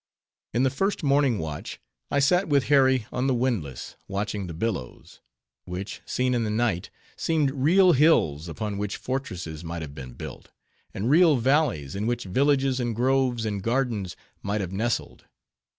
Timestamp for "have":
9.83-9.93, 14.61-14.71